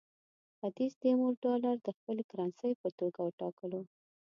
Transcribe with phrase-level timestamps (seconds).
[0.57, 3.81] ختیځ تیمور ډالر د خپلې کرنسۍ په توګه وټاکلو.